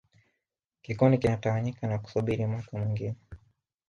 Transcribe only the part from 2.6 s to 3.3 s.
mwingine